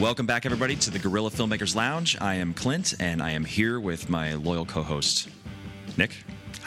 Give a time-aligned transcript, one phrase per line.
[0.00, 2.16] Welcome back, everybody, to the Gorilla Filmmakers Lounge.
[2.22, 5.28] I am Clint, and I am here with my loyal co host,
[5.98, 6.16] Nick.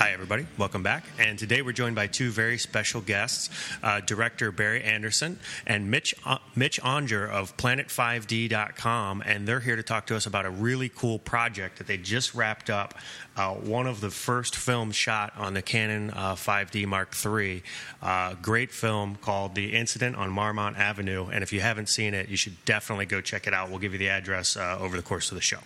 [0.04, 0.46] Hi, everybody.
[0.58, 1.06] Welcome back.
[1.18, 3.50] And today we're joined by two very special guests
[3.82, 9.24] uh, director Barry Andersson and Mitch, uh, Mitch Aunger of Planet5D.com.
[9.26, 12.36] And they're here to talk to us about a really cool project that they just
[12.36, 12.96] wrapped up.
[13.38, 17.64] Uh, one of the first films shot on the Canon 5D uh, Mark III.
[18.02, 21.28] Uh, great film called The Incident on Marmont Avenue.
[21.32, 23.70] And if you haven't seen it, you should definitely go check it out.
[23.70, 25.60] We'll give you the address uh, over the course of the show.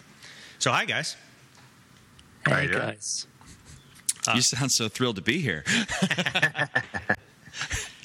[0.59, 1.15] So, hi, guys.
[2.45, 3.25] Hey, guys.
[4.27, 5.63] Uh, you sound so thrilled to be here.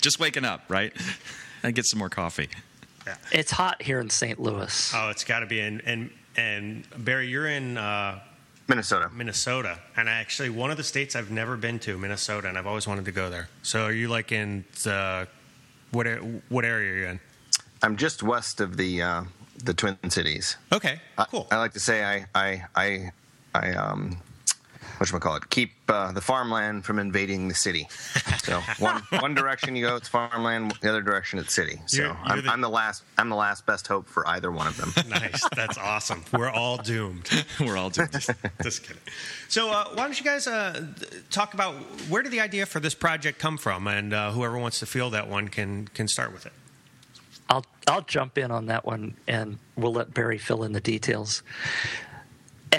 [0.01, 0.93] Just waking up, right?
[1.63, 2.49] And get some more coffee.
[3.07, 3.17] Yeah.
[3.33, 4.41] It's hot here in St.
[4.41, 4.93] Louis.
[4.95, 5.61] Oh, it's got to be.
[5.61, 8.21] And, and and Barry, you're in uh,
[8.69, 9.11] Minnesota.
[9.13, 12.87] Minnesota, and actually one of the states I've never been to, Minnesota, and I've always
[12.87, 13.49] wanted to go there.
[13.63, 15.29] So, are you like in the
[15.91, 16.07] what
[16.49, 17.21] what area are you in?
[17.83, 19.25] I'm just west of the uh,
[19.65, 20.57] the Twin Cities.
[20.73, 21.49] Okay, cool.
[21.51, 23.13] I, I like to say I I I
[23.55, 24.17] I um
[24.99, 25.51] what call it?
[25.51, 27.89] Keep uh, the farmland from invading the city.
[28.45, 30.73] So one one direction you go, it's farmland.
[30.81, 31.81] The other direction, it's city.
[31.87, 33.03] So you're, you're I'm, the, I'm, the, last.
[33.19, 34.93] I'm the last best hope for either one of them.
[35.13, 35.47] Nice.
[35.55, 36.25] That's awesome.
[36.33, 37.29] We're all doomed.
[37.61, 38.13] We're all doomed.
[38.13, 38.31] Just,
[38.63, 39.03] just kidding.
[39.49, 40.87] So uh, why don't you guys uh,
[41.31, 41.75] talk about
[42.09, 45.11] where did the idea for this project come from, and uh, whoever wants to feel
[45.11, 46.53] that one can can start with it.
[47.49, 51.43] I'll I'll jump in on that one, and we'll let Barry fill in the details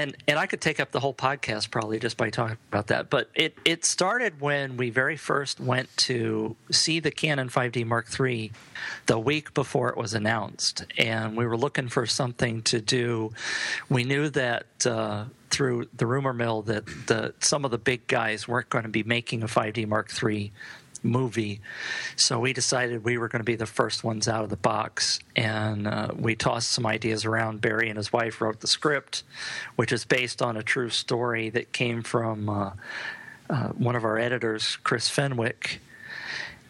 [0.04, 3.10] and and I could take up the whole podcast probably just by talking about that.
[3.10, 8.08] But it it started when we very first went to see the Canon 5D Mark
[8.20, 8.52] III
[9.06, 13.32] the week before it was announced, and we were looking for something to do.
[13.90, 14.66] We knew that.
[14.86, 18.90] Uh, through the rumor mill that the some of the big guys weren't going to
[18.90, 20.52] be making a 5D Mark III
[21.04, 21.62] movie.
[22.16, 25.20] So we decided we were going to be the first ones out of the box.
[25.36, 27.62] And uh, we tossed some ideas around.
[27.62, 29.24] Barry and his wife wrote the script,
[29.76, 32.72] which is based on a true story that came from uh,
[33.50, 35.82] uh, one of our editors, Chris Fenwick.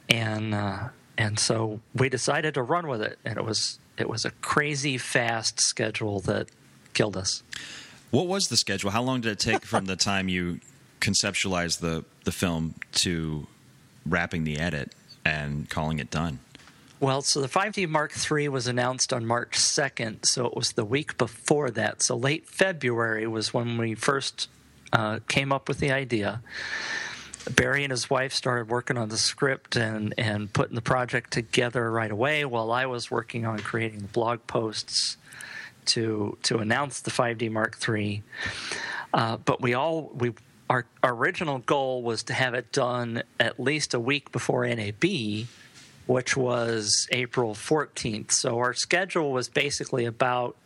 [0.09, 3.19] And, uh, and so we decided to run with it.
[3.23, 6.49] And it was, it was a crazy fast schedule that
[6.93, 7.43] killed us.
[8.11, 8.91] What was the schedule?
[8.91, 10.59] How long did it take from the time you
[11.01, 13.47] conceptualized the, the film to
[14.05, 14.93] wrapping the edit
[15.25, 16.39] and calling it done?
[16.99, 20.85] Well, so the 5D Mark III was announced on March 2nd, so it was the
[20.85, 22.01] week before that.
[22.01, 24.47] So late February was when we first
[24.93, 26.41] uh, came up with the idea.
[27.49, 31.91] Barry and his wife started working on the script and, and putting the project together
[31.91, 35.17] right away while I was working on creating the blog posts
[35.85, 38.23] to to announce the 5D Mark III.
[39.13, 40.31] Uh, but we all we
[40.73, 45.45] our, our original goal was to have it done at least a week before NAB,
[46.07, 48.31] which was April 14th.
[48.31, 50.57] So our schedule was basically about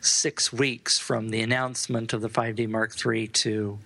[0.00, 3.78] six weeks from the announcement of the 5D Mark III to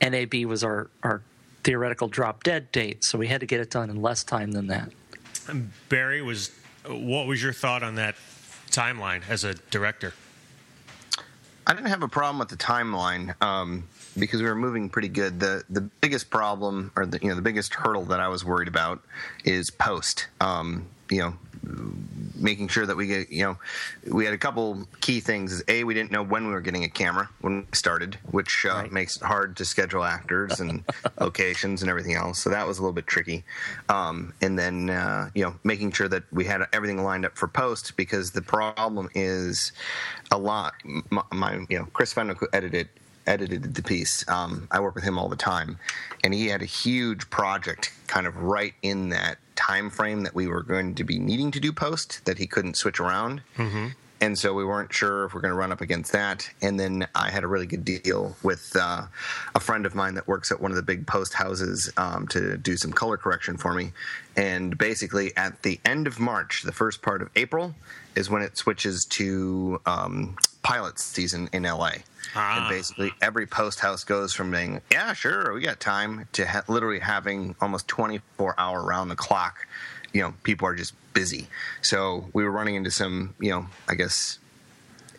[0.00, 1.22] NAB was our, our
[1.64, 3.02] theoretical drop dead date.
[3.02, 4.92] So we had to get it done in less time than that.
[5.88, 6.52] Barry was
[6.86, 8.14] what was your thought on that
[8.70, 10.14] timeline as a director?
[11.66, 13.34] I didn't have a problem with the timeline.
[13.42, 15.40] Um, because we were moving pretty good.
[15.40, 18.68] The the biggest problem, or the you know the biggest hurdle that I was worried
[18.68, 19.02] about,
[19.44, 20.28] is post.
[20.40, 21.34] Um, you know,
[22.34, 23.58] making sure that we get you know
[24.12, 26.84] we had a couple key things is a we didn't know when we were getting
[26.84, 28.92] a camera when we started which uh, right.
[28.92, 30.84] makes it hard to schedule actors and
[31.20, 33.44] locations and everything else so that was a little bit tricky
[33.88, 37.48] um, and then uh, you know making sure that we had everything lined up for
[37.48, 39.72] post because the problem is
[40.30, 40.74] a lot
[41.10, 42.88] my, my you know chris fenwick who edited
[43.28, 44.28] edited the piece.
[44.28, 45.78] Um, I work with him all the time,
[46.24, 50.46] and he had a huge project kind of right in that time frame that we
[50.46, 53.42] were going to be needing to do post that he couldn't switch around.
[53.56, 53.88] Mm-hmm.
[54.20, 56.48] And so we weren't sure if we're going to run up against that.
[56.60, 59.02] And then I had a really good deal with uh,
[59.54, 62.56] a friend of mine that works at one of the big post houses um, to
[62.56, 63.92] do some color correction for me.
[64.36, 67.74] And basically, at the end of March, the first part of April,
[68.16, 71.92] is when it switches to um, pilot season in LA.
[72.34, 72.60] Ah.
[72.60, 76.64] And basically, every post house goes from being, yeah, sure, we got time, to ha-
[76.68, 79.66] literally having almost 24 hour round the clock.
[80.12, 81.48] You know, people are just busy.
[81.82, 84.38] So we were running into some, you know, I guess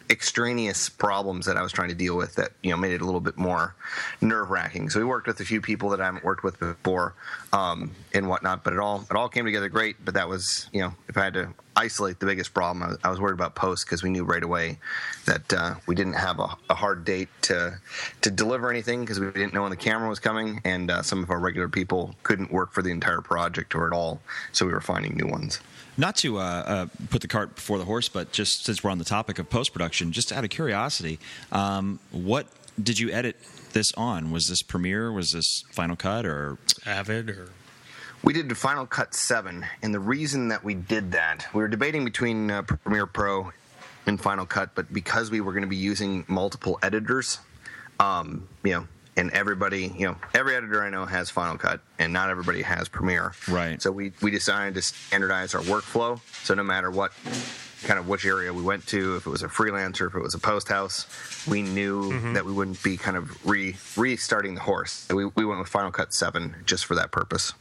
[0.10, 3.06] extraneous problems that I was trying to deal with that you know made it a
[3.06, 3.76] little bit more
[4.22, 4.90] nerve wracking.
[4.90, 7.14] So we worked with a few people that I haven't worked with before
[7.54, 9.98] um, and whatnot, but it all it all came together great.
[10.04, 12.98] But that was you know if I had to isolate the biggest problem.
[13.04, 14.78] I was, worried about post because we knew right away
[15.26, 17.80] that uh, we didn't have a, a, hard date to
[18.22, 21.24] to deliver anything because we didn't know when the camera was coming, and uh, some
[21.24, 24.22] of our regular people couldn't work for the entire project or at all.
[24.52, 25.60] So we were finding new ones.
[25.98, 29.00] Not to uh, uh, put the cart before the horse, but just since we're on
[29.00, 31.20] the topic of post production, just out of curiosity,
[31.52, 32.48] um, what
[32.82, 33.36] did you edit
[33.74, 34.32] this on?
[34.32, 35.12] Was this Premiere?
[35.12, 37.50] Was this Final Cut or Avid or?
[38.24, 42.04] We did Final Cut 7, and the reason that we did that, we were debating
[42.04, 43.52] between uh, Premiere Pro
[44.06, 47.40] and Final Cut, but because we were going to be using multiple editors,
[48.00, 52.12] um, you know, and everybody, you know, every editor I know has Final Cut, and
[52.12, 53.34] not everybody has Premiere.
[53.48, 53.82] Right.
[53.82, 56.22] So we we decided to standardize our workflow.
[56.44, 57.12] So no matter what
[57.84, 60.36] kind of which area we went to, if it was a freelancer, if it was
[60.36, 61.06] a post house,
[61.48, 62.34] we knew mm-hmm.
[62.34, 65.08] that we wouldn't be kind of re restarting the horse.
[65.10, 67.54] We we went with Final Cut Seven just for that purpose.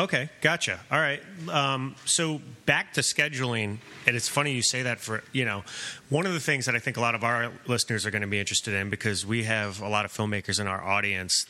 [0.00, 0.80] Okay, gotcha.
[0.90, 1.20] All right.
[1.50, 3.76] Um, so back to scheduling,
[4.06, 5.62] and it's funny you say that for you know,
[6.08, 8.28] one of the things that I think a lot of our listeners are going to
[8.28, 11.44] be interested in because we have a lot of filmmakers in our audience,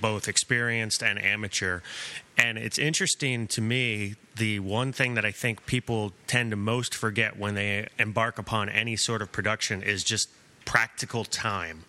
[0.00, 1.80] both experienced and amateur,
[2.36, 4.14] and it's interesting to me.
[4.36, 8.68] The one thing that I think people tend to most forget when they embark upon
[8.68, 10.28] any sort of production is just
[10.64, 11.82] practical time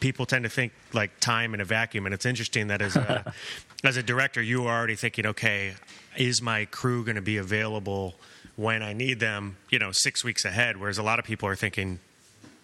[0.00, 3.32] people tend to think like time in a vacuum, and it's interesting that as a
[3.84, 5.74] as a director, you are already thinking, okay,
[6.16, 8.14] is my crew going to be available
[8.56, 9.56] when I need them?
[9.70, 11.98] You know, six weeks ahead, whereas a lot of people are thinking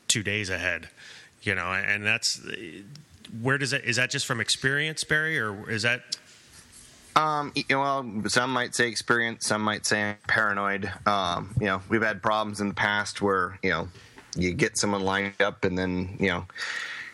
[0.07, 0.89] two days ahead.
[1.43, 2.41] You know, and that's
[3.41, 6.03] where does it is that just from experience, Barry, or is that
[7.15, 10.91] um, well, some might say experience, some might say paranoid.
[11.07, 13.89] Um, you know, we've had problems in the past where you know
[14.37, 16.45] you get someone lined up and then you know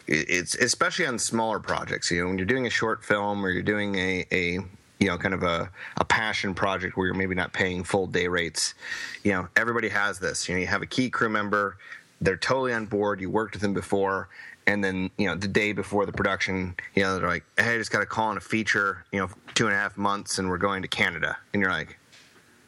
[0.06, 2.10] it's especially on smaller projects.
[2.10, 4.52] You know, when you're doing a short film or you're doing a, a
[5.00, 8.28] you know kind of a, a passion project where you're maybe not paying full day
[8.28, 8.74] rates.
[9.22, 10.48] You know, everybody has this.
[10.48, 11.76] You know, you have a key crew member.
[12.20, 13.20] They're totally on board.
[13.20, 14.28] You worked with them before,
[14.66, 17.78] and then you know the day before the production, you know they're like, "Hey, I
[17.78, 19.04] just got a call on a feature.
[19.12, 21.98] You know, two and a half months, and we're going to Canada." And you're like,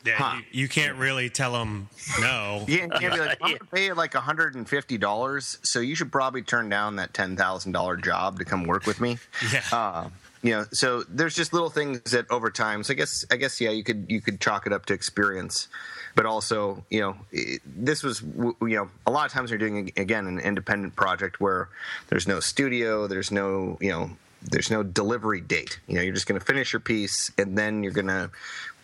[0.06, 0.36] yeah, huh.
[0.36, 1.88] you, you, can't really tell them
[2.20, 2.64] no.
[2.68, 6.68] Yeah, you can't be like, I'm gonna pay like $150, so you should probably turn
[6.68, 9.18] down that $10,000 job to come work with me.
[9.52, 9.62] Yeah.
[9.72, 10.08] Uh,
[10.42, 12.84] you know, so there's just little things that over time.
[12.84, 15.66] So I guess, I guess, yeah, you could you could chalk it up to experience,
[16.14, 17.16] but also, you know,
[17.64, 21.68] this was, you know, a lot of times you're doing again an independent project where
[22.08, 24.10] there's no studio, there's no, you know,
[24.42, 25.80] there's no delivery date.
[25.88, 28.30] You know, you're just going to finish your piece and then you're going to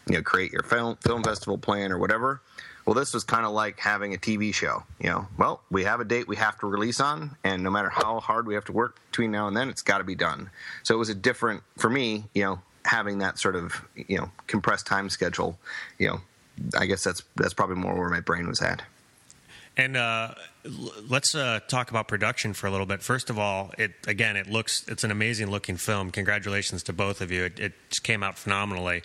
[0.09, 2.41] you know create your film film festival plan or whatever.
[2.85, 4.83] Well, this was kind of like having a TV show.
[4.99, 7.89] You know, well, we have a date we have to release on, and no matter
[7.89, 10.51] how hard we have to work between now and then, it's got to be done.
[10.83, 12.25] So it was a different for me.
[12.35, 15.59] You know, having that sort of you know compressed time schedule.
[15.99, 16.21] You know,
[16.77, 18.83] I guess that's that's probably more where my brain was at.
[19.77, 20.35] And uh,
[21.09, 23.03] let's uh, talk about production for a little bit.
[23.03, 26.11] First of all, it again, it looks it's an amazing looking film.
[26.11, 27.45] Congratulations to both of you.
[27.45, 27.73] It, it
[28.03, 29.03] came out phenomenally.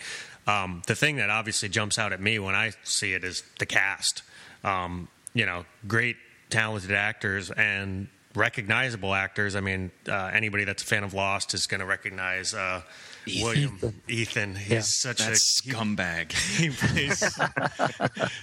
[0.47, 3.65] Um, the thing that obviously jumps out at me when I see it is the
[3.65, 4.23] cast.
[4.63, 6.15] Um, you know, great
[6.49, 9.55] talented actors and recognizable actors.
[9.55, 12.81] I mean, uh, anybody that's a fan of Lost is going to recognize uh,
[13.25, 13.44] Ethan.
[13.44, 14.55] William Ethan.
[14.55, 14.79] He's yeah.
[14.81, 16.31] such that a scumbag.
[16.57, 17.38] He, plays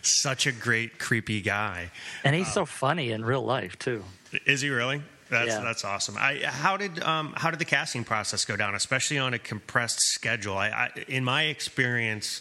[0.02, 1.90] such a great creepy guy,
[2.22, 4.04] and he's uh, so funny in real life too.
[4.46, 5.02] Is he really?
[5.34, 5.60] That's yeah.
[5.60, 6.16] that's awesome.
[6.16, 10.00] I, how did um, how did the casting process go down, especially on a compressed
[10.00, 10.56] schedule?
[10.56, 12.40] I, I, in my experience,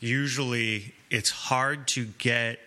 [0.00, 2.58] usually it's hard to get.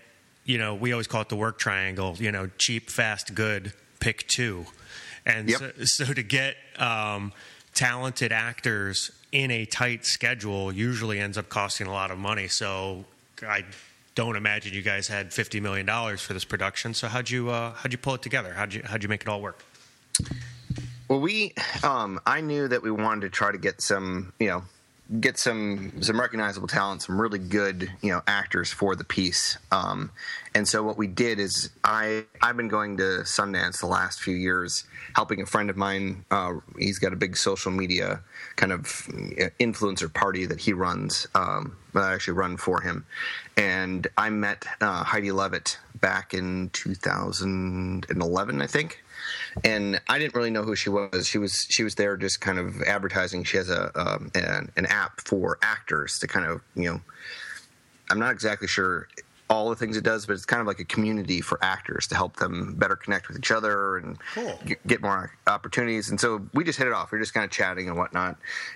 [0.45, 2.15] You know, we always call it the work triangle.
[2.19, 3.73] You know, cheap, fast, good.
[3.99, 4.67] Pick two,
[5.25, 5.59] and yep.
[5.59, 7.33] so, so, to get um,
[7.73, 12.47] talented actors in a tight schedule usually ends up costing a lot of money.
[12.47, 13.05] So
[13.41, 13.65] I
[14.17, 16.95] don't imagine you guys had fifty million dollars for this production.
[16.95, 18.51] So how'd you uh, how'd you pull it together?
[18.51, 19.63] How'd you how'd you make it all work?
[21.07, 24.63] Well, we um, I knew that we wanted to try to get some you know
[25.21, 29.59] get some some recognizable talent, some really good you know actors for the piece.
[29.71, 30.09] Um,
[30.55, 34.35] and so what we did is I I've been going to Sundance the last few
[34.35, 36.25] years, helping a friend of mine.
[36.31, 38.21] Uh, he's got a big social media
[38.55, 38.81] kind of
[39.59, 41.27] influencer party that he runs.
[41.35, 43.05] Um, I actually run for him,
[43.55, 49.03] and I met uh, Heidi Levitt back in 2011, I think
[49.63, 51.27] and I didn't really know who she was.
[51.27, 53.43] She was she was there just kind of advertising.
[53.43, 57.01] She has a um, an, an, app for actors to kind of you know.
[58.09, 59.07] I'm not exactly sure
[59.49, 62.15] all the things it does, but it's kind of like a community for actors to
[62.15, 64.59] help them better connect with each other and Cool.
[64.65, 66.09] get, get more opportunities.
[66.09, 67.11] And so we just hit it off.
[67.13, 68.35] We are just kind of chatting and whatnot.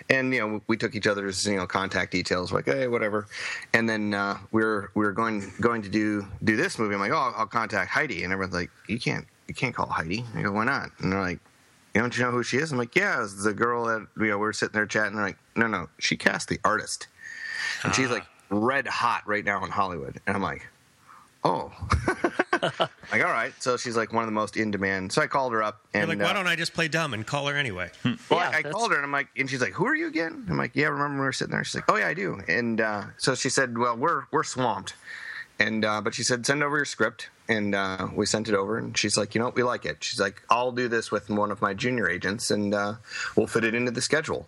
[0.10, 3.28] And you know, we took each other's you know contact details, like hey, whatever.
[3.74, 6.94] And then uh, we are we are going going to do do this movie.
[6.96, 9.88] I'm like, oh, I'll, I'll contact Heidi, and everyone's like, you can't you can't call
[9.88, 10.24] Heidi.
[10.36, 10.90] I go, why not?
[11.00, 11.40] And they're like.
[11.94, 12.72] You don't you know who she is?
[12.72, 15.18] I'm like, yeah, it's the girl that you know we were sitting there chatting.
[15.18, 17.08] They're like, no, no, she cast the artist,
[17.84, 18.14] and she's Ah.
[18.14, 20.20] like red hot right now in Hollywood.
[20.28, 20.68] And I'm like,
[21.44, 21.72] oh,
[22.62, 23.54] like all right.
[23.60, 25.12] So she's like one of the most in demand.
[25.12, 27.14] So I called her up You're and like, why uh, don't I just play dumb
[27.14, 27.90] and call her anyway?
[28.04, 30.08] well, Yeah, I, I called her and I'm like, and she's like, "Who are you
[30.08, 32.14] again?" I'm like, "Yeah, remember when we were sitting there?" She's like, "Oh yeah, I
[32.14, 34.94] do." And uh, so she said, "Well, we're we're swamped,"
[35.60, 38.78] and uh, but she said, "Send over your script," and uh, we sent it over,
[38.78, 39.56] and she's like, "You know, what?
[39.56, 42.74] we like it." She's like, "I'll do this with one of my junior agents, and
[42.74, 42.96] uh,
[43.36, 44.48] we'll fit it into the schedule."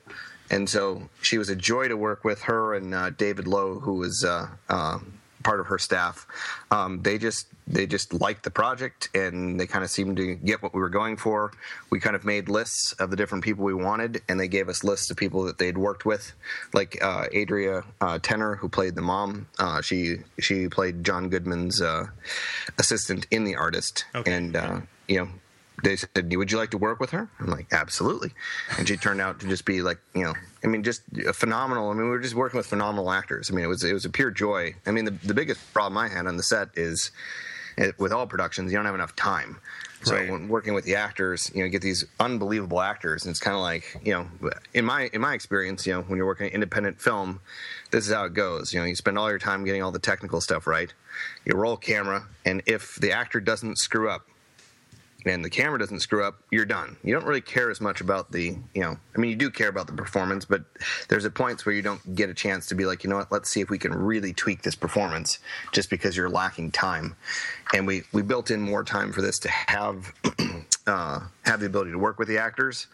[0.49, 3.95] And so she was a joy to work with her and uh, David Lowe, who
[3.95, 4.99] was uh, uh,
[5.43, 6.27] part of her staff.
[6.71, 10.61] Um, they just they just liked the project and they kind of seemed to get
[10.61, 11.51] what we were going for.
[11.89, 14.83] We kind of made lists of the different people we wanted, and they gave us
[14.83, 16.33] lists of people that they'd worked with,
[16.73, 19.47] like uh, Adria uh, Tennor, who played the mom.
[19.59, 22.07] Uh, she she played John Goodman's uh,
[22.77, 24.31] assistant in The Artist, Okay.
[24.33, 25.29] and uh, you know.
[25.83, 28.33] They said, "Would you like to work with her?" I'm like, "Absolutely,"
[28.77, 31.89] and she turned out to just be like, you know, I mean, just a phenomenal.
[31.89, 33.51] I mean, we were just working with phenomenal actors.
[33.51, 34.75] I mean, it was it was a pure joy.
[34.87, 37.11] I mean, the the biggest problem I had on the set is
[37.77, 39.57] it, with all productions, you don't have enough time.
[40.03, 40.29] So Right.
[40.29, 43.55] when working with the actors, you know, you get these unbelievable actors, and it's kind
[43.55, 47.01] of like, you know, in my in my experience, you know, when you're working independent
[47.01, 47.39] film,
[47.91, 48.73] this is how it goes.
[48.73, 50.93] You know, you spend all your time getting all the technical stuff right.
[51.45, 54.27] You roll camera, and if the actor doesn't screw up,
[55.25, 56.97] and the camera doesn't screw up, you're done.
[57.03, 59.69] You don't really care as much about the, you know, I mean, you do care
[59.69, 60.63] about the performance, but
[61.07, 63.31] there's at points where you don't get a chance to be like, you know what,
[63.31, 65.39] let's see if we can really tweak this performance
[65.71, 67.15] just because you're lacking time.
[67.73, 70.13] And we, we built in more time for this to have,
[70.87, 72.87] uh, have the ability to work with the actors.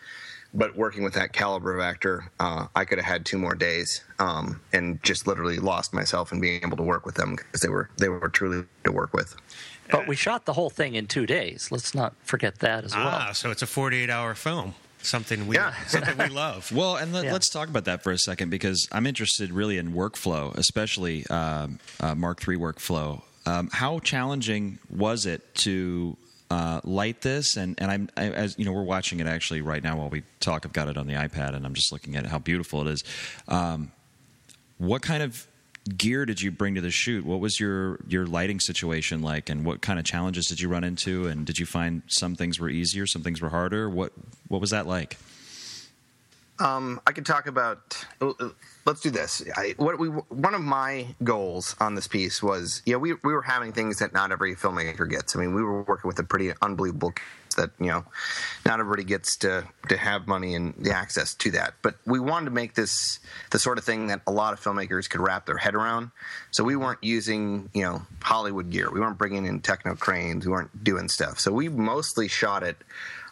[0.51, 4.03] But working with that caliber of actor, uh, I could have had two more days
[4.17, 7.69] um, and just literally lost myself in being able to work with them because they
[7.69, 9.36] were they were truly to work with.
[9.91, 11.69] But we shot the whole thing in two days.
[11.72, 13.08] Let's not forget that as well.
[13.08, 14.75] Ah, so it's a 48 hour film.
[15.01, 15.74] Something we Yeah.
[15.88, 16.72] something we love.
[16.72, 17.34] Well, and let, Yeah.
[17.34, 21.79] let's talk about that for a second because I'm interested really in workflow, especially um,
[22.00, 23.22] uh, Mark III workflow.
[23.46, 26.17] Um, how challenging was it to
[26.51, 27.55] uh, light this?
[27.58, 30.24] And and I'm I, as you know we're watching it actually right now while we
[30.41, 30.65] talk.
[30.65, 33.03] I've got it on the iPad and I'm just looking at how beautiful it is.
[33.48, 33.91] Um,
[34.77, 35.48] what kind of
[35.98, 37.25] gear did you bring to the shoot?
[37.25, 40.84] What was your your lighting situation like, and what kind of challenges did you run
[40.84, 41.27] into?
[41.27, 43.89] And did you find some things were easier, some things were harder?
[43.89, 44.13] What
[44.48, 45.17] what was that like?
[46.59, 48.05] Um, I could talk about.
[48.85, 49.43] Let's do this.
[49.55, 53.41] I, what we one of my goals on this piece was, yeah, we we were
[53.41, 55.35] having things that not every filmmaker gets.
[55.35, 57.13] I mean, we were working with a pretty unbelievable
[57.55, 58.05] that you know,
[58.65, 61.75] not everybody gets to to have money and the access to that.
[61.81, 63.19] But we wanted to make this
[63.51, 66.11] the sort of thing that a lot of filmmakers could wrap their head around.
[66.51, 68.91] So we weren't using you know Hollywood gear.
[68.91, 70.45] We weren't bringing in techno cranes.
[70.45, 71.39] We weren't doing stuff.
[71.39, 72.77] So we mostly shot it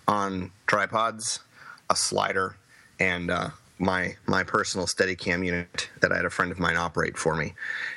[0.07, 1.41] on tripods,
[1.89, 2.55] a slider,
[2.99, 3.49] and uh,
[3.79, 7.53] my my personal Steadicam unit that I had a friend of mine operate for me,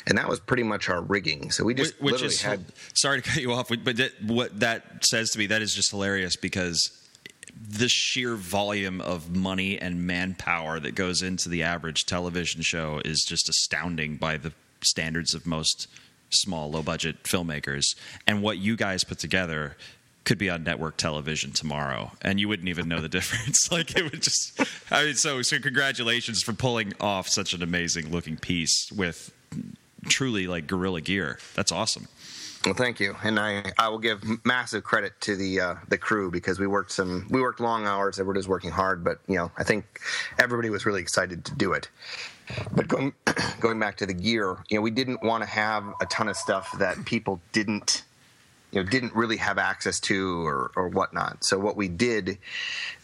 [0.07, 1.51] and that was pretty much our rigging.
[1.51, 2.65] So we just which literally is had.
[2.95, 5.91] sorry to cut you off, but that, what that says to me that is just
[5.91, 6.97] hilarious because
[7.69, 13.25] the sheer volume of money and manpower that goes into the average television show is
[13.25, 14.53] just astounding by the
[14.83, 15.87] standards of most
[16.31, 19.77] small low budget filmmakers and what you guys put together
[20.25, 24.11] could be on network television tomorrow and you wouldn't even know the difference like it
[24.11, 24.61] would just
[24.91, 29.33] i mean so so congratulations for pulling off such an amazing looking piece with
[30.09, 32.09] truly like guerrilla gear that's awesome
[32.65, 36.31] Well, thank you, and I, I will give massive credit to the uh, the crew
[36.31, 38.21] because we worked some we worked long hours.
[38.21, 39.99] Everybody was working hard, but you know I think
[40.39, 41.89] everybody was really excited to do it.
[42.77, 43.15] But going
[43.61, 46.37] going back to the gear, you know we didn't want to have a ton of
[46.37, 48.03] stuff that people didn't
[48.73, 51.45] you know didn't really have access to or or whatnot.
[51.45, 52.39] So what we did,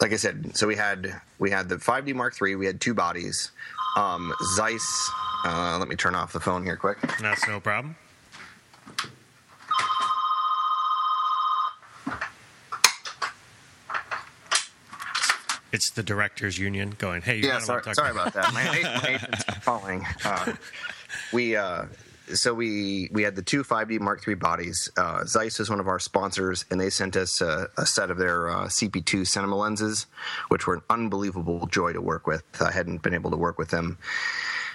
[0.00, 2.56] like I said, so we had we had the 5D Mark III.
[2.56, 3.50] We had two bodies.
[3.96, 5.11] Um, Zeiss.
[5.44, 6.99] Uh, let me turn off the phone here quick.
[7.20, 7.96] That's no problem.
[15.73, 18.52] It's the directors union going, "Hey, you yeah, sorry, talk sorry about that.
[18.54, 18.64] My,
[19.02, 20.06] my agent's calling.
[20.25, 20.54] Uh,
[21.32, 21.85] we uh,
[22.35, 24.90] so we we had the two 5D Mark III bodies.
[24.97, 28.18] Uh, Zeiss is one of our sponsors, and they sent us a, a set of
[28.18, 30.06] their uh, CP2 cinema lenses,
[30.49, 32.42] which were an unbelievable joy to work with.
[32.61, 33.99] I hadn't been able to work with them.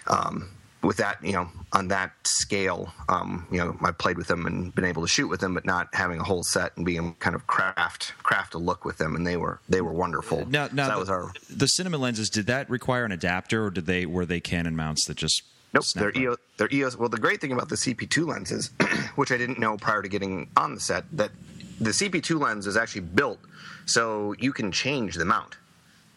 [0.07, 0.49] Um,
[0.83, 4.73] with that, you know, on that scale, um, you know, I played with them and
[4.73, 7.35] been able to shoot with them, but not having a whole set and being kind
[7.35, 10.45] of craft craft a look with them, and they were they were wonderful.
[10.47, 12.29] Now, now So that the, was our the cinema lenses.
[12.29, 15.43] Did that require an adapter, or did they were they Canon mounts that just
[15.73, 16.23] Nope, snapped they're?
[16.23, 16.37] EOS.
[16.57, 16.97] They're EOS.
[16.97, 18.71] Well, the great thing about the CP2 lenses,
[19.15, 21.31] which I didn't know prior to getting on the set, that
[21.79, 23.39] the CP2 lens is actually built
[23.85, 25.57] so you can change the mount.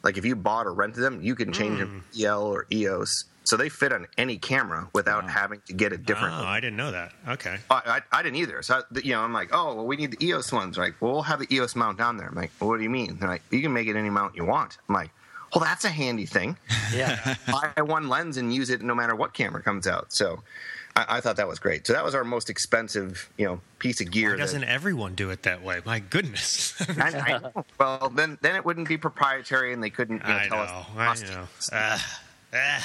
[0.03, 2.21] Like if you bought or rented them, you can change them hmm.
[2.21, 6.35] PL or EOS, so they fit on any camera without having to get a different.
[6.35, 7.13] Oh, I didn't know that.
[7.29, 7.59] Okay.
[7.71, 8.63] I, I, I didn't either.
[8.63, 10.77] So, I, you know, I'm like, oh, well, we need the EOS ones.
[10.77, 12.29] They're like, well, we'll have the EOS mount down there.
[12.29, 13.19] I'm like, well, what do you mean?
[13.19, 14.79] They're like, you can make it any mount you want.
[14.89, 15.11] I'm like,
[15.55, 16.57] well, that's a handy thing.
[16.93, 17.37] Yeah.
[17.47, 20.13] buy one lens and use it no matter what camera comes out.
[20.13, 20.43] So
[20.97, 21.87] I, I thought that was great.
[21.87, 24.31] So that was our most expensive, you know, piece of gear.
[24.33, 25.81] Why doesn't everyone do it that way?
[25.85, 26.75] My goodness.
[26.99, 27.63] I, I.
[27.79, 30.87] Well, then then it wouldn't be proprietary, and they couldn't you know, I tell know.
[30.99, 31.23] us.
[31.23, 31.47] I know.
[31.73, 32.19] Ah.
[32.53, 32.83] I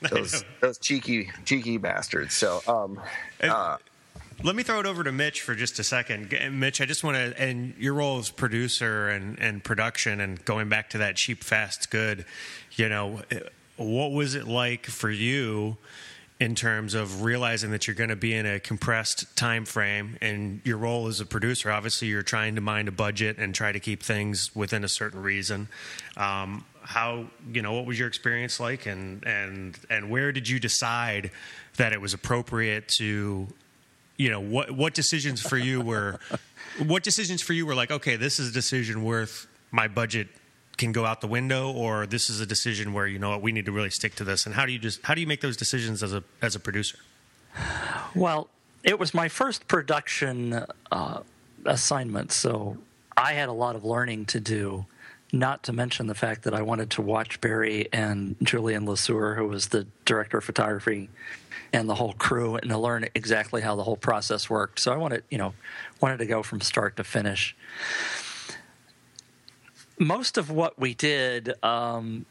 [0.10, 0.48] Those know.
[0.60, 2.32] those cheeky cheeky bastards.
[2.34, 3.00] So um,
[3.42, 3.78] uh,
[4.40, 6.32] Let me throw it over to Mitch for just a second.
[6.52, 10.68] Mitch, I just want to, and your role as producer and, and production, and going
[10.68, 12.24] back to that cheap, fast, good,
[12.76, 13.20] you know,
[13.76, 15.76] what was it like for you
[16.38, 20.60] in terms of realizing that you're going to be in a compressed time frame and
[20.62, 21.68] your role as a producer?
[21.72, 25.20] Obviously, you're trying to mind a budget and try to keep things within a certain
[25.20, 25.66] reason.
[26.16, 30.58] Um, how you know what was your experience like and and and where did you
[30.58, 31.30] decide
[31.76, 33.46] that it was appropriate to
[34.18, 36.20] you know what what decisions for you were
[36.86, 40.28] what decisions for you were like okay this is a decision worth my budget
[40.76, 43.52] can go out the window or this is a decision where you know what we
[43.52, 45.40] need to really stick to this and how do you just how do you make
[45.40, 46.98] those decisions as a as a producer
[48.14, 48.48] Well,
[48.84, 51.20] it was my first production uh,
[51.64, 52.78] assignment, so
[53.16, 54.86] I had a lot of learning to do.
[55.32, 59.46] Not to mention the fact that I wanted to watch Barry and Julian Lesueur, who
[59.46, 61.10] was the director of photography,
[61.72, 64.80] and the whole crew, and to learn exactly how the whole process worked.
[64.80, 65.52] So I wanted, you know,
[66.00, 67.54] wanted to go from start to finish.
[69.98, 72.24] Most of what we did um,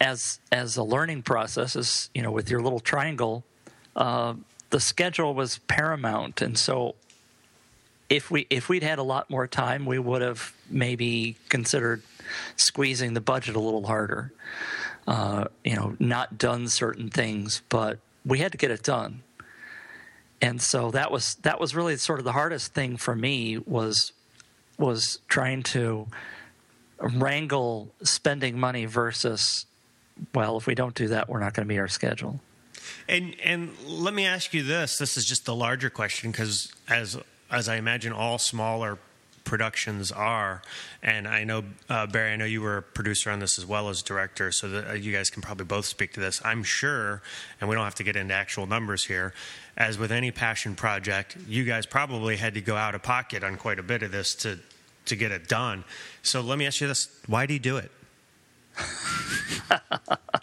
[0.00, 3.44] as as a learning process is, you know, with your little triangle
[3.98, 4.34] uh,
[4.70, 6.94] the schedule was paramount, and so
[8.08, 12.02] if we if we'd had a lot more time, we would have maybe considered
[12.56, 14.32] squeezing the budget a little harder.
[15.06, 19.22] Uh, you know, not done certain things, but we had to get it done.
[20.40, 24.12] And so that was that was really sort of the hardest thing for me was
[24.78, 26.06] was trying to
[27.00, 29.66] wrangle spending money versus
[30.34, 32.40] well, if we don't do that, we're not going to meet our schedule.
[33.08, 37.18] And and let me ask you this: This is just the larger question because as
[37.50, 38.98] as I imagine all smaller
[39.44, 40.60] productions are,
[41.02, 43.88] and I know uh, Barry, I know you were a producer on this as well
[43.88, 46.40] as director, so that uh, you guys can probably both speak to this.
[46.44, 47.22] I'm sure,
[47.60, 49.32] and we don't have to get into actual numbers here.
[49.76, 53.56] As with any passion project, you guys probably had to go out of pocket on
[53.56, 54.58] quite a bit of this to
[55.06, 55.84] to get it done.
[56.22, 57.90] So let me ask you this: Why do you do it?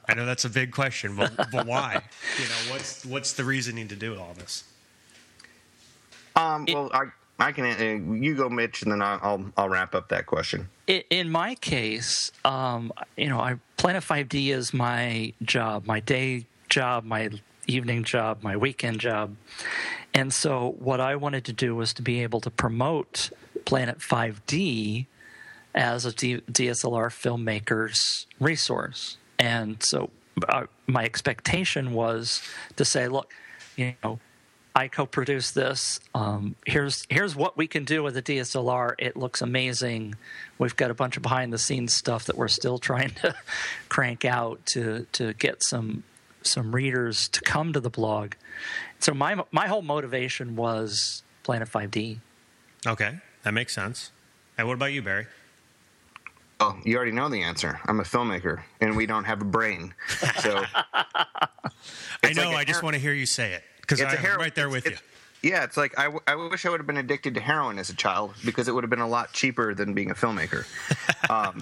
[0.07, 2.01] I know that's a big question, but, but why?
[2.39, 4.63] You know, what's what's the reasoning to do all this?
[6.35, 7.05] Um, well, I
[7.39, 10.69] I can uh, you go, Mitch, and then I'll I'll, I'll wrap up that question.
[10.87, 16.45] in, in my case, um, you know, I Planet 5D is my job, my day
[16.69, 17.29] job, my
[17.67, 19.35] evening job, my weekend job.
[20.13, 23.31] And so what I wanted to do was to be able to promote
[23.65, 25.07] Planet 5D
[25.73, 29.17] as a D- DSLR filmmaker's resource.
[29.37, 30.09] And so
[30.47, 32.41] uh, my expectation was
[32.77, 33.33] to say, look,
[33.75, 34.19] you know,
[34.77, 36.01] I co-produced this.
[36.13, 38.95] Um, here's here's what we can do with a DSLR.
[38.99, 40.15] It looks amazing.
[40.59, 43.33] We've got a bunch of behind-the-scenes stuff that we're still trying to
[43.87, 46.03] crank out to to get some
[46.41, 48.33] some readers to come to the blog.
[48.99, 52.17] So my my whole motivation was Planet 5D.
[52.85, 54.11] Okay, that makes sense.
[54.57, 55.27] And what about you, Barry?
[56.59, 57.79] Oh, you already know the answer.
[57.85, 59.93] I'm a filmmaker, and we don't have a brain.
[60.39, 60.63] So
[62.23, 62.49] I know.
[62.49, 64.21] like a I just her- want to hear you say it because It's a I'm
[64.23, 64.97] hero- right there with you.
[65.43, 67.89] yeah, it's like I, w- I wish I would have been addicted to heroin as
[67.89, 70.65] a child because it would have been a lot cheaper than being a filmmaker.
[71.29, 71.61] um,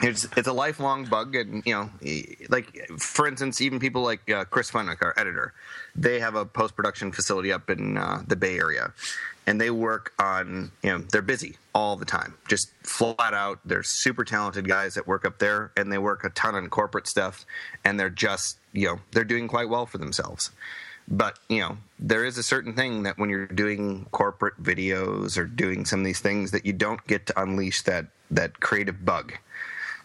[0.00, 1.90] it's it's a lifelong bug, and you know,
[2.48, 5.52] like for instance, even people like uh, Chris Fenwick, our editor,
[5.96, 8.92] they have a post production facility up in uh, the Bay Area,
[9.44, 13.58] and they work on you know they're busy all the time, just flat out.
[13.64, 17.08] They're super talented guys that work up there, and they work a ton on corporate
[17.08, 17.44] stuff,
[17.84, 20.52] and they're just you know they're doing quite well for themselves
[21.10, 25.44] but you know there is a certain thing that when you're doing corporate videos or
[25.46, 29.32] doing some of these things that you don't get to unleash that that creative bug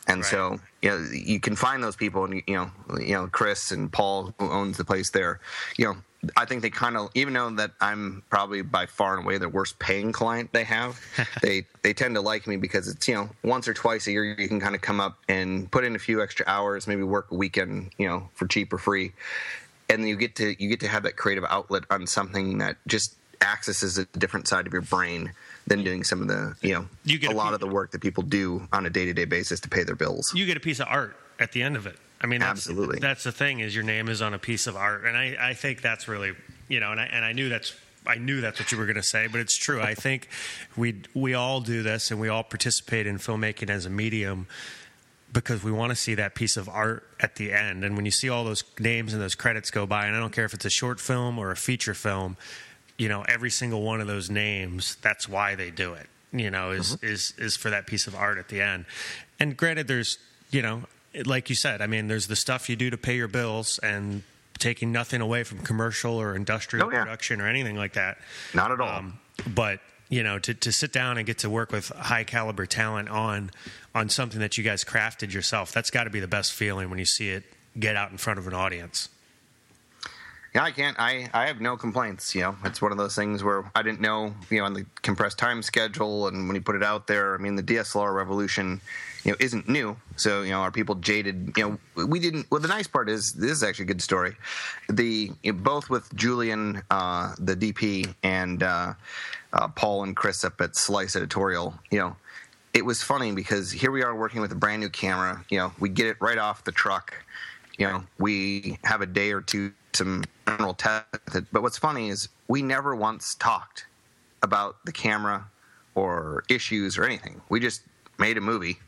[0.07, 0.25] And Right.
[0.25, 3.91] so, you know, you can find those people, and you know, you know, Chris and
[3.91, 5.39] Paul, who owns the place there.
[5.77, 5.95] You know,
[6.35, 9.47] I think they kind of, even though that I'm probably by far and away the
[9.49, 10.99] worst paying client they have,
[11.41, 14.25] they they tend to like me because it's you know once or twice a year
[14.37, 17.27] you can kind of come up and put in a few extra hours, maybe work
[17.31, 19.13] a weekend, you know, for cheap or free,
[19.89, 23.15] and you get to you get to have that creative outlet on something that just
[23.41, 25.33] accesses a different side of your brain
[25.67, 27.91] than doing some of the you know You get a a lot of the work
[27.91, 30.31] that people do on a day to day basis to pay their bills.
[30.33, 31.97] you get a piece of art at the end of it.
[32.21, 32.99] I mean, that's, Absolutely.
[32.99, 35.53] That's the thing is your name is on a piece of art, and I, I
[35.53, 36.33] think that's really
[36.69, 37.75] you know, and I and I knew that's
[38.07, 39.81] I knew that's what you were going to say, but it's true.
[39.81, 40.29] I think
[40.77, 44.47] we we all do this, and we all participate in filmmaking as a medium
[45.33, 47.83] because we want to see that piece of art at the end.
[47.83, 50.31] And when you see all those names and those credits go by, and I don't
[50.31, 52.37] care if it's a short film or a feature film,
[52.97, 56.07] you know, every single one of those names, that's why they do it.
[56.31, 58.85] You know, is is is for that piece of art at the end.
[59.39, 60.17] And granted, there's
[60.51, 60.83] you know,
[61.25, 64.23] like you said, I mean, there's the stuff you do to pay your bills and
[64.59, 67.01] taking nothing away from commercial or industrial Oh, yeah.
[67.03, 68.17] production or anything like that.
[68.53, 68.99] Not at all.
[68.99, 72.65] Um, but you know, to, to sit down and get to work with high caliber
[72.65, 73.51] talent on
[73.95, 76.97] on something that you guys crafted yourself, that's got to be the best feeling when
[76.97, 77.43] you see it
[77.77, 79.09] get out in front of an audience.
[80.53, 80.99] Yeah, I can't.
[80.99, 82.35] I, I have no complaints.
[82.35, 84.85] You know, it's one of those things where I didn't know, you know, on the
[85.01, 87.33] compressed time schedule and when you put it out there.
[87.33, 88.79] I mean, the DSLR revolution,
[89.23, 89.97] you know, isn't new.
[90.15, 91.53] So, you know, are people jaded?
[91.57, 92.45] You know, we didn't.
[92.51, 94.35] Well, the nice part is this is actually a good story.
[94.89, 98.93] The you know, both with Julian, uh, the DP, and uh,
[99.53, 101.73] uh, Paul and Chris up at Slice Editorial.
[101.91, 102.15] You know,
[102.73, 105.45] it was funny because here we are working with a brand new camera.
[105.49, 107.13] You know, we get it right off the truck.
[107.77, 111.05] You know, we have a day or two some general test.
[111.51, 113.85] But what's funny is we never once talked
[114.41, 115.47] about the camera
[115.95, 117.41] or issues or anything.
[117.49, 117.83] We just
[118.17, 118.79] made a movie.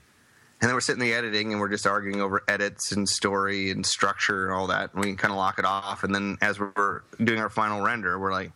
[0.61, 3.69] And then we're sitting in the editing and we're just arguing over edits and story
[3.69, 4.93] and structure and all that.
[4.93, 6.03] And we kind of lock it off.
[6.03, 8.51] And then as we're doing our final render, we're like,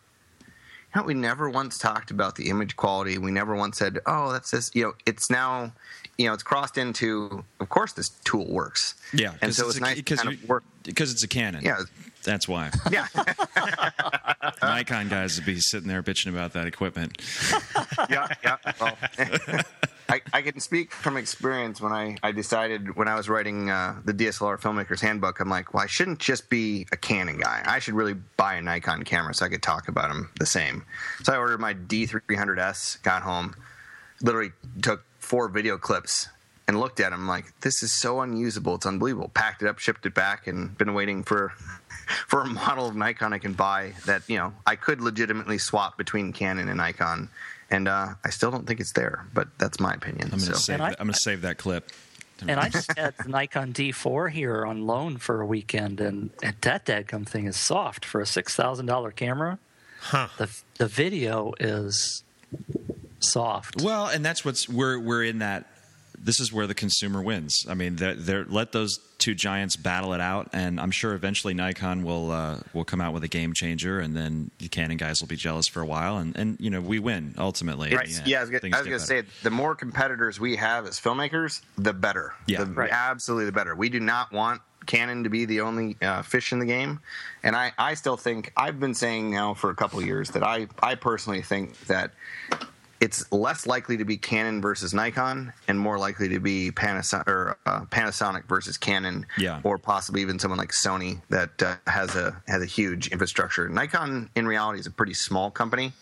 [1.06, 3.18] we never once talked about the image quality.
[3.18, 5.72] We never once said, "Oh, that's this." You know, it's now,
[6.18, 7.44] you know, it's crossed into.
[7.60, 8.96] Of course, this tool works.
[9.14, 10.64] Yeah, and so it's, a, nice because kind of work.
[10.84, 11.64] because it's a Canon.
[11.64, 11.82] Yeah.
[12.24, 12.72] that's why.
[12.92, 13.08] Yeah,
[14.62, 17.22] Nikon guys would be sitting there bitching about that equipment.
[18.10, 18.58] yeah, yeah.
[18.80, 18.98] Well,
[20.10, 23.96] I, I can speak from experience when I, I decided when I was writing uh,
[24.04, 27.62] the DSLR filmmaker's handbook, I'm like, well, I shouldn't just be a Canon guy.
[27.64, 30.84] I should really buy a Nikon camera so I could talk about them the same.
[31.22, 33.54] So I ordered my D300S, got home,
[34.22, 36.28] literally took four video clips
[36.68, 38.76] and looked at them like, this is so unusable.
[38.76, 39.30] It's unbelievable.
[39.30, 41.50] Packed it up, shipped it back, and been waiting for
[42.28, 45.98] for a model of Nikon I can buy that you know I could legitimately swap
[45.98, 47.30] between Canon and Nikon,
[47.72, 49.26] and uh, I still don't think it's there.
[49.34, 50.26] But that's my opinion.
[50.26, 50.54] I'm gonna so.
[50.54, 50.82] save.
[50.82, 51.92] I- that, I'm gonna save that clip.
[52.48, 56.56] And I just had the Nikon D4 here on loan for a weekend, and, and
[56.62, 59.60] that dadgum thing is soft for a six thousand dollar camera.
[60.00, 60.30] Huh.
[60.38, 62.24] The the video is
[63.20, 63.82] soft.
[63.82, 65.66] Well, and that's what's we're we're in that.
[66.22, 67.66] This is where the consumer wins.
[67.70, 71.54] I mean, they're, they're, let those two giants battle it out, and I'm sure eventually
[71.54, 75.22] Nikon will uh, will come out with a game changer, and then the Canon guys
[75.22, 77.94] will be jealous for a while, and, and you know we win ultimately.
[77.96, 78.08] Right.
[78.08, 78.28] the end.
[78.28, 81.00] Yeah, I was, gonna- I was going to say the more competitors we have as
[81.00, 82.34] filmmakers, the better.
[82.48, 82.64] Yeah.
[82.64, 82.92] The- Right.
[82.92, 83.76] absolutely the better.
[83.76, 87.00] We do not want Canon to be the only uh, fish in the game,
[87.44, 90.44] and I, I still think I've been saying now for a couple of years that
[90.44, 92.12] I, I personally think that
[93.02, 97.58] it's less likely to be Canon versus Nikon and more likely to be Panasonic or
[97.66, 99.62] uh, Panasonic versus Canon, Yeah.
[99.64, 103.70] or possibly even someone like Sony that uh, has a has a huge infrastructure.
[103.70, 105.94] Nikon, in reality, is a pretty small company,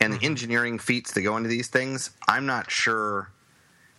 [0.00, 3.30] and the engineering feats that go into these things, I'm not sure.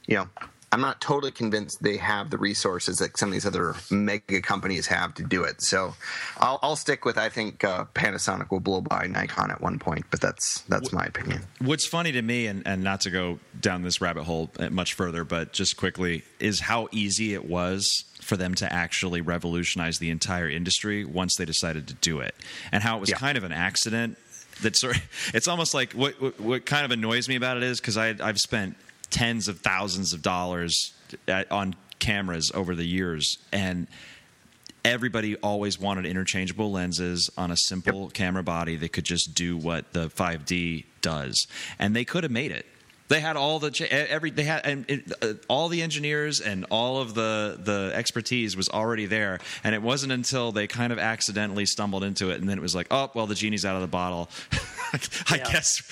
[0.08, 0.30] You know,
[0.72, 4.88] I'm not totally convinced they have the resources that some of these other mega companies
[4.88, 5.62] have to do it.
[5.62, 5.94] So,
[6.38, 10.06] I'll, I'll stick with I think uh, Panasonic will blow by Nikon at one point,
[10.12, 11.42] but that's that's my opinion.
[11.60, 15.24] What's funny to me, and, and not to go down this rabbit hole much further,
[15.26, 20.50] but just quickly, is how easy it was for them to actually revolutionize the entire
[20.50, 22.34] industry once they decided to do it,
[22.72, 23.18] and how it was Yeah.
[23.18, 24.18] kind of an accident.
[24.62, 24.98] That sort,
[25.34, 28.16] it's almost like what, what what kind of annoys me about it is because I
[28.22, 28.76] I've spent
[29.12, 30.93] tens of thousands of dollars
[31.28, 33.88] at, on cameras over the years, and
[34.84, 39.93] everybody always wanted interchangeable lenses on a simple camera body that could just do what
[39.93, 41.47] the 5D does.
[41.78, 42.65] And they could have made it.
[43.12, 47.02] They had all the every they had and it, uh, all the engineers and all
[47.02, 51.65] of the the expertise was already there, and it wasn't until they kind of accidentally
[51.65, 53.88] stumbled into it, and then it was like, oh well, the genie's out of the
[53.88, 54.30] bottle.
[55.30, 55.52] I Yeah.
[55.52, 55.84] guess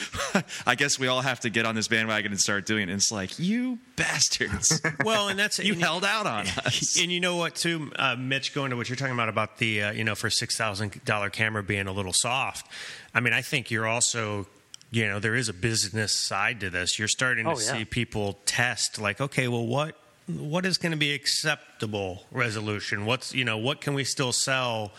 [0.65, 2.91] I guess we all have to get on this bandwagon and start doing it.
[2.91, 6.97] And it's like you bastards, Well, and that's you and held out on us.
[7.01, 9.84] And you know what, too, uh, Mitch, going to what you're talking about about the
[9.84, 12.65] uh, you know for six thousand dollar camera being a little soft.
[13.13, 14.47] I mean, I think you're also
[14.91, 16.97] you know there is a business side to this.
[16.99, 17.78] You're starting to Oh, yeah.
[17.78, 19.95] see people test like, okay, well, what
[20.28, 23.06] what is going to be acceptable resolution?
[23.06, 24.91] What's you know what can we still sell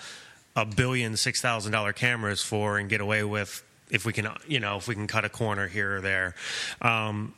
[0.57, 4.61] a billion six thousand dollar cameras for and get away with if we can you
[4.61, 6.35] know if we can cut a corner here or there.
[6.83, 7.35] Um,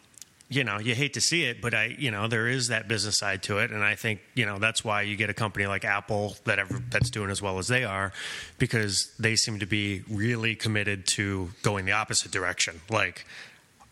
[0.52, 3.16] you know, you hate to see it, but I, you know, there is that business
[3.16, 5.84] side to it, and I think you know that's why you get a company like
[5.84, 8.12] Apple that ever, that's doing as well as they are,
[8.58, 12.80] because they seem to be really committed to going the opposite direction.
[12.90, 13.26] Like,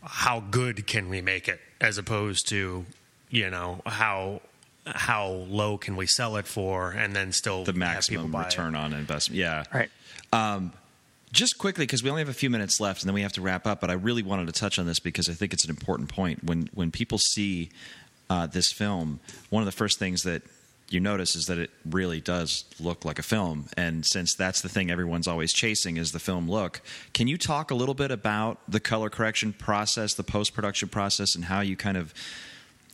[0.02, 2.84] how good can we make it, as opposed to,
[3.30, 4.42] you know, how
[4.86, 8.42] how low can we sell it for, and then still the have people maximum buy
[8.42, 8.46] it.
[8.46, 9.38] return on investment.
[9.38, 9.90] Yeah, Right.
[10.32, 10.72] Um,
[11.32, 13.40] just quickly because we only have a few minutes left and then we have to
[13.40, 15.70] wrap up but i really wanted to touch on this because i think it's an
[15.70, 17.70] important point when when people see
[18.28, 19.18] uh, this film
[19.50, 20.42] one of the first things that
[20.88, 24.68] you notice is that it really does look like a film and since that's the
[24.68, 26.80] thing everyone's always chasing is the film look
[27.12, 31.44] can you talk a little bit about the color correction process the post-production process and
[31.44, 32.14] how you kind of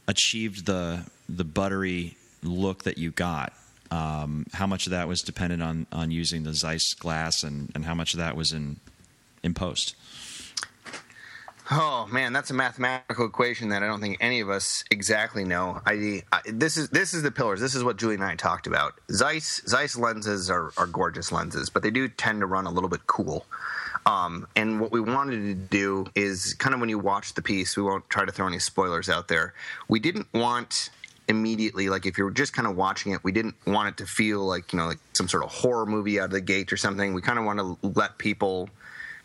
[0.09, 3.53] achieved the the buttery look that you got.
[3.91, 7.85] Um, how much of that was dependent on on using the Zeiss glass, and, and
[7.85, 8.77] how much of that was in
[9.43, 9.95] in post?
[11.69, 15.81] Oh man, that's a mathematical equation that I don't think any of us exactly know.
[15.85, 17.61] I, I this is this is the pillars.
[17.61, 18.95] This is what Julie and I talked about.
[19.11, 22.89] Zeiss Zeiss lenses are, are gorgeous lenses, but they do tend to run a little
[22.89, 23.47] bit cool.
[24.07, 27.77] Um, and what we wanted to do is kind of when you watch the piece,
[27.77, 29.53] we won't try to throw any spoilers out there.
[29.89, 30.91] We didn't want
[31.29, 34.45] immediately like if you're just kind of watching it we didn't want it to feel
[34.45, 37.15] like you know like some sort of horror movie out of the gate or something.
[37.15, 38.69] We kind of want to let people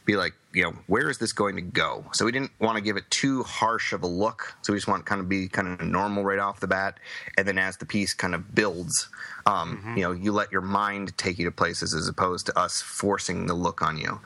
[0.05, 2.05] be like, you know, where is this going to go?
[2.13, 4.55] So we didn't want to give it too harsh of a look.
[4.61, 6.99] So we just want to kind of be kind of normal right off the bat,
[7.37, 9.09] and then as the piece kind of builds,
[9.45, 12.81] um, you know, you let your mind take you to places as opposed to us
[12.81, 14.19] forcing the look on you.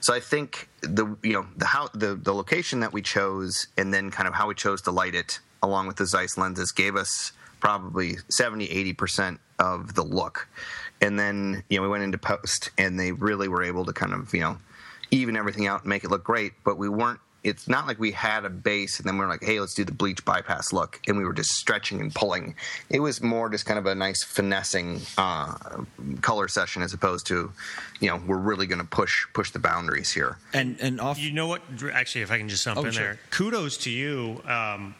[0.00, 3.92] So I think the you know the how the the location that we chose, and
[3.92, 6.96] then kind of how we chose to light it, along with the Zeiss lenses, gave
[6.96, 10.48] us probably 70 80 percent of the look
[11.00, 14.12] and then you know we went into post and they really were able to kind
[14.12, 14.56] of you know
[15.12, 18.12] even everything out and make it look great but we weren't it's not like we
[18.12, 21.00] had a base and then we are like hey let's do the bleach bypass look
[21.08, 22.54] and we were just stretching and pulling
[22.88, 25.54] it was more just kind of a nice finessing uh,
[26.20, 27.50] color session as opposed to
[28.00, 31.18] you know we're really going to push push the boundaries here And and off.
[31.18, 31.62] You know what?
[31.92, 33.02] Actually, if I can just jump Oh, in sure.
[33.02, 34.94] there, kudos to you um,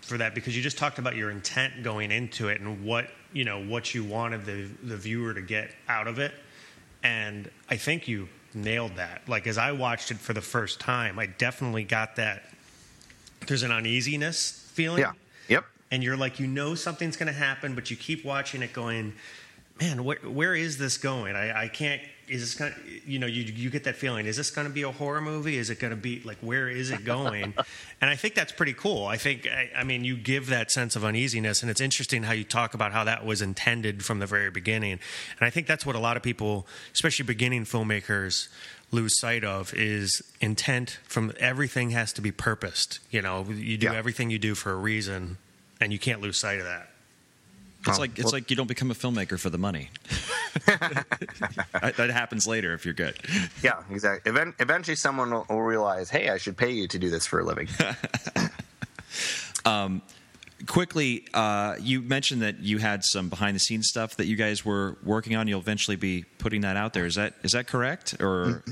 [0.00, 3.44] for that because you just talked about your intent going into it and what you
[3.44, 6.32] know what you wanted the the viewer to get out of it,
[7.02, 9.28] and I think you nailed that.
[9.28, 12.42] Like as I watched it for the first time, I definitely got that.
[13.46, 15.00] There's an uneasiness feeling.
[15.00, 15.12] yeah
[15.48, 18.72] yep and you're like you know something's going to happen but you keep watching it
[18.72, 19.12] going
[19.82, 21.36] man where, where is this going?
[21.36, 24.36] I, I can't is this going to you know you, you get that feeling is
[24.36, 25.58] this going to be a horror movie?
[25.58, 27.54] Is it going to be like where is it going?
[28.00, 29.06] And i think that's pretty cool.
[29.06, 32.32] I think I, I mean you give that sense of uneasiness and it's interesting how
[32.32, 34.98] you talk about how that was intended from the very beginning.
[35.38, 38.48] And i think that's what a lot of people especially beginning filmmakers
[38.90, 43.44] lose sight of is intent from everything has to be purposed you know?
[43.48, 43.94] You do Yeah.
[43.94, 45.38] everything you do for a reason
[45.80, 46.88] and you can't lose sight of that
[47.86, 49.90] It's like it's like you don't become a filmmaker for the money.
[50.66, 53.16] that, happens later if you're good.
[53.62, 57.08] yeah exactly Even, eventually someone will, will realize hey i should pay you to do
[57.08, 57.68] this for a living
[60.66, 64.64] Quickly, uh, you mentioned that you had some behind the scenes stuff that you guys
[64.64, 65.48] were working on.
[65.48, 67.04] You'll eventually be putting that out there.
[67.06, 68.14] Is that is that correct?
[68.20, 68.62] Or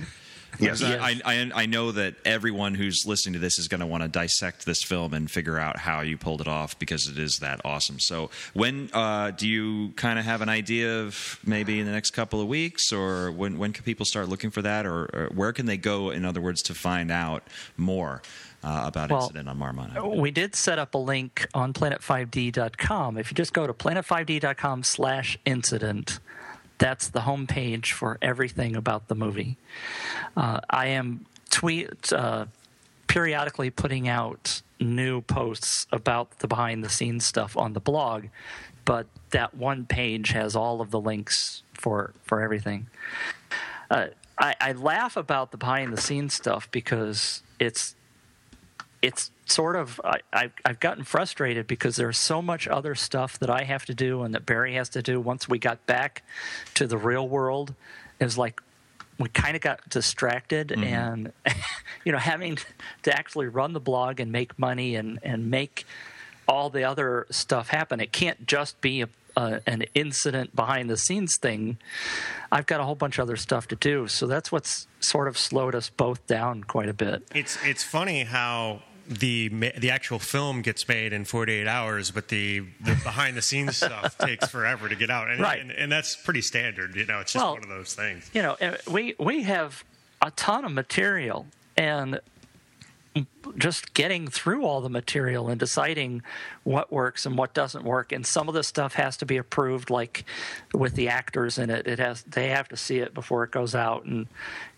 [0.61, 3.87] yes Because I, I, I know that everyone who's listening to this is going to
[3.87, 7.19] want to dissect this film and figure out how you pulled it off because it
[7.19, 7.99] is that awesome.
[7.99, 12.11] So, when uh, do you kind of have an idea of maybe in the next
[12.11, 15.53] couple of weeks, or when when can people start looking for that, or, or where
[15.53, 17.43] can they go, in other words, to find out
[17.77, 18.23] more
[18.63, 20.17] uh, about Well, Incident on Marmont?
[20.17, 23.19] We did set up a link on planet5d.com.
[23.19, 26.21] If you just go to planet5d.com slash incident,
[26.81, 29.57] that's the homepage for everything about the movie.
[30.37, 32.47] Uh, I am tweet uh,
[33.07, 38.25] periodically putting out new posts about the behind the scenes stuff on the blog,
[38.87, 42.89] but that one page has all of the links for for everything.
[43.91, 44.07] Uh,
[44.39, 47.95] I, I laugh about the behind the scenes stuff because it's
[49.03, 53.51] it's sort of I, I, I've gotten frustrated because there's so much other stuff that
[53.51, 55.21] I have to do and that Barry has to do.
[55.21, 56.23] Once we got back
[56.75, 57.75] to the real world,
[58.19, 58.61] it was like
[59.19, 60.85] we kind of got distracted Mm-hmm.
[60.85, 61.33] and
[62.05, 62.59] you know having
[63.03, 65.85] to actually run the blog and make money and and make
[66.49, 68.01] all the other stuff happen.
[68.01, 71.79] It can't just be a, a, an incident behind the scenes thing.
[72.51, 75.39] I've got a whole bunch of other stuff to do, so that's what's sort of
[75.39, 77.23] slowed us both down quite a bit.
[77.35, 82.61] It's it's funny how the the actual film gets made in 48 hours, but the,
[82.81, 85.61] the behind the scenes stuff takes forever to get out, and, Right.
[85.61, 86.95] and and that's pretty standard.
[86.95, 88.31] You know, it's just Well, one of those things.
[88.33, 88.57] you know,
[88.89, 89.83] we we have
[90.25, 91.47] a ton of material,
[91.77, 92.21] and
[93.59, 96.23] just getting through all the material and deciding
[96.63, 98.13] what works and what doesn't work.
[98.13, 100.25] And some of the stuff has to be approved, like
[100.73, 101.87] with the actors in it.
[101.87, 104.27] It has they have to see it before it goes out, and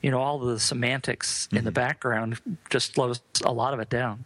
[0.00, 1.74] you know, all the semantics in the mm-hmm.
[1.74, 2.40] background
[2.70, 4.24] just slows a lot of it down.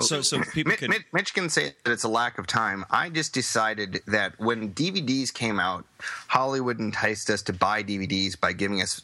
[0.00, 0.90] So, so people Mitch, could.
[0.90, 2.84] Mitch, Mitch can say that it's a lack of time.
[2.90, 5.86] I just decided that when DVDs came out,
[6.28, 9.00] Hollywood enticed us to buy DVDs by giving us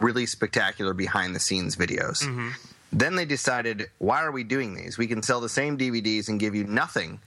[0.00, 2.22] really spectacular behind the scenes videos.
[2.22, 2.50] Mm-hmm.
[2.92, 4.96] Then they decided, why are we doing these?
[4.98, 7.20] We can sell the same DVDs and give you nothing,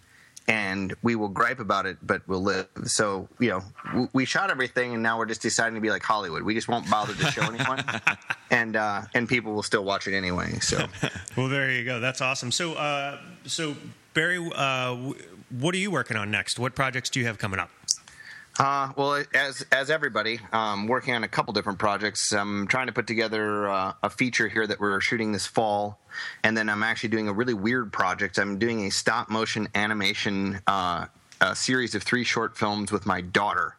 [0.48, 2.68] and we will gripe about it, but we'll live.
[2.86, 6.02] So, you know, w- we shot everything, and now we're just deciding to be like
[6.02, 6.42] Hollywood.
[6.44, 7.84] We just won't bother to show anyone,
[8.50, 10.54] and uh, and people will still watch it anyway.
[10.60, 10.86] So.
[11.38, 12.02] Well, there you go.
[12.02, 12.52] That's awesome.
[12.52, 13.76] So, uh, so
[14.14, 14.96] Barry, uh,
[15.50, 16.60] what are you working on next?
[16.60, 17.70] What projects do you have coming up?
[18.62, 22.32] Uh, well, as as everybody, um, working on a couple different projects.
[22.32, 25.98] I'm trying to put together uh, a feature here that we're shooting this fall,
[26.44, 28.38] and then I'm actually doing a really weird project.
[28.38, 31.08] I'm doing a stop motion animation uh,
[31.42, 33.76] a series of three short films with my daughter,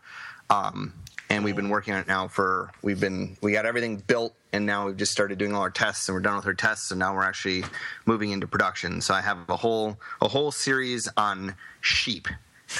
[0.51, 0.92] um,
[1.31, 4.66] and we've been working on it now for we've been we got everything built, and
[4.66, 6.99] now we've just started doing all our tests, and we're done with our tests, and
[6.99, 7.62] now we're actually
[8.05, 9.01] moving into production.
[9.01, 12.27] So I have a whole a whole series on sheep,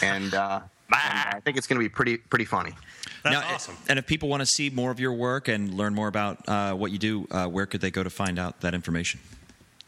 [0.03, 0.35] and.
[0.35, 2.73] Uh, I think it's going to be pretty pretty funny.
[3.23, 3.77] That's Now, awesome.
[3.89, 6.75] And if people want to see more of your work and learn more about uh,
[6.75, 9.21] what you do, uh, where could they go to find out that information?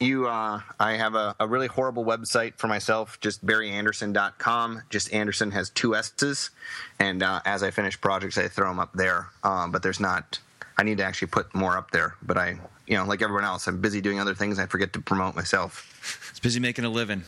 [0.01, 4.83] You, uh, I have a, a really horrible website for myself, just barryandersson.com.
[4.91, 6.51] Just Andersson has two S's,
[6.99, 9.29] and uh, as I finish projects, I throw them up there.
[9.45, 10.41] Um, but there's not.
[10.77, 12.17] I need to actually put more up there.
[12.23, 14.59] But I, you know, like everyone else, I'm busy doing other things.
[14.59, 16.27] I forget to promote myself.
[16.31, 17.23] It's busy making a living.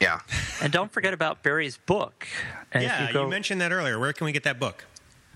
[0.00, 0.20] Yeah.
[0.62, 2.26] And don't forget about Barry's book.
[2.72, 3.98] And yeah, you, go, you mentioned that earlier.
[3.98, 4.84] Where can we get that book?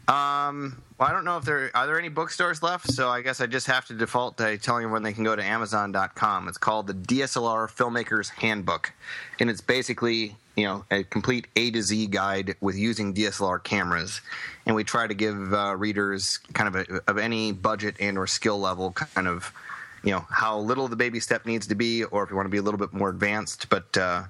[0.06, 3.40] Um, well, I don't know if there are there any bookstores left, so I guess
[3.40, 6.48] I just have to default to telling everyone they can go to Amazon.com.
[6.48, 8.92] It's called the DSLR Filmmaker's Handbook,
[9.40, 14.20] and it's basically you know a complete A to Z guide with using DSLR cameras,
[14.66, 18.26] and we try to give uh, readers kind of a, of any budget and or
[18.26, 19.54] skill level kind of
[20.04, 22.50] you know how little the baby step needs to be, or if you want to
[22.50, 23.96] be a little bit more advanced, but.
[23.96, 24.24] Uh,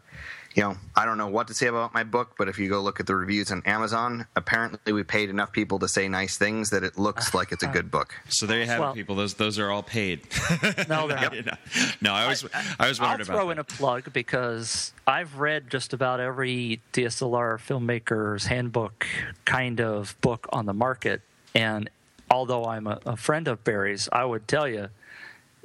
[0.55, 2.81] you know, I don't know what to say about my book, but if you go
[2.81, 6.71] look at the reviews on Amazon, apparently we paid enough people to say nice things
[6.71, 8.15] that it looks like it's a good book.
[8.29, 9.17] So there you have Well- it, people.
[9.17, 10.21] Those those are all paid.
[10.89, 11.59] no, they're not.
[12.01, 12.45] no, I always
[12.79, 17.59] I, was I'll throw about in a plug because I've read just about every DSLR
[17.59, 19.07] filmmaker's handbook
[19.45, 21.23] kind of book on the market.
[21.53, 21.91] And
[22.31, 24.89] although I'm a, a friend of Barry's, I would tell you,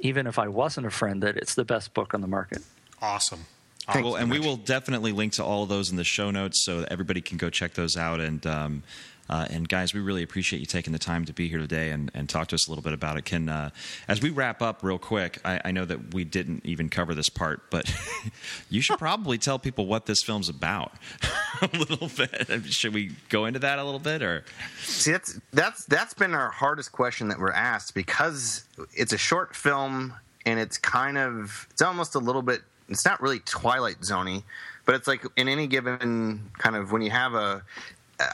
[0.00, 2.62] even if I wasn't a friend, that it's the best book on the market.
[3.00, 3.46] Awesome.
[3.86, 6.30] Thanks well, so and we will definitely link to all of those in the show
[6.30, 8.20] notes so that everybody can go check those out.
[8.20, 8.82] And um,
[9.30, 12.10] uh, and guys, we really appreciate you taking the time to be here today and,
[12.14, 13.24] and talk to us a little bit about it.
[13.24, 13.70] Can uh,
[14.08, 17.28] as we wrap up real quick, I, I know that we didn't even cover this
[17.28, 17.94] part, but
[18.68, 20.94] you should probably tell people what this film's about
[21.62, 22.64] a little bit.
[22.72, 24.44] Should we go into that a little bit, or
[24.80, 28.64] See, that's that's that's been our hardest question that we're asked because
[28.94, 30.12] it's a short film
[30.44, 34.42] and it's kind of it's almost a little bit it's not really Twilight Zoney,
[34.84, 37.62] but it's like in any given kind of when you have a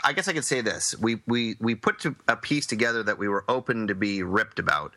[0.04, 3.28] I guess I could say this: we we we put a piece together that we
[3.28, 4.92] were open to be ripped about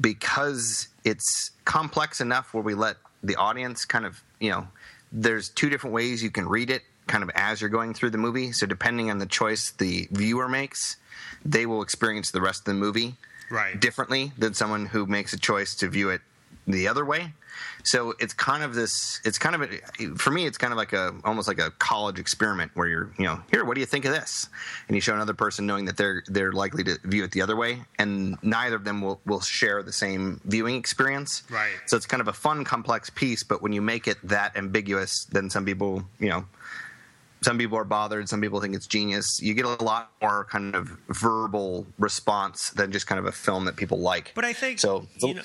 [0.00, 4.66] because it's complex enough where we let the audience kind of you know
[5.12, 8.18] there's two different ways you can read it kind of as you're going through the
[8.18, 8.52] movie.
[8.52, 10.96] So depending on the choice the viewer makes,
[11.44, 13.16] they will experience the rest of the movie
[13.50, 13.78] Right.
[13.78, 16.22] differently than someone who makes a choice to view it
[16.66, 17.32] the other way.
[17.84, 19.20] So it's kind of this.
[19.24, 20.46] It's kind of a, for me.
[20.46, 23.64] It's kind of like a almost like a college experiment where you're you know here.
[23.64, 24.48] What do you think of this?
[24.88, 27.56] And you show another person knowing that they're they're likely to view it the other
[27.56, 31.42] way, and neither of them will will share the same viewing experience.
[31.50, 31.72] Right.
[31.86, 33.42] So it's kind of a fun, complex piece.
[33.42, 36.46] But when you make it that ambiguous, then some people you know
[37.42, 40.76] some people are bothered some people think it's genius you get a lot more kind
[40.76, 44.78] of verbal response than just kind of a film that people like But I think
[44.78, 45.42] so you know,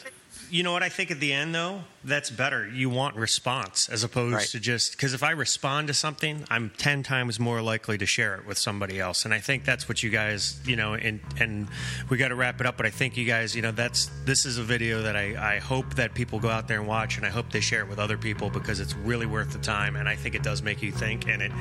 [0.50, 2.68] you know what I think at the end though, that's better.
[2.68, 4.48] You want response as opposed Right.
[4.48, 8.36] to just because if I respond to something, I'm ten times more likely to share
[8.36, 11.68] it with somebody else, and I think that's what you guys, you know, and and
[12.10, 12.78] we got to wrap it up.
[12.78, 15.60] But I think you guys, you know, that's this is a video that I I
[15.60, 18.00] hope that people go out there and watch, and I hope they share it with
[18.00, 20.92] other people because it's really worth the time, and I think it does make you
[20.92, 21.52] think, and it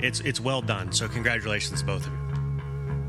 [0.00, 0.92] it's it's well done.
[0.92, 2.18] So congratulations, both of you.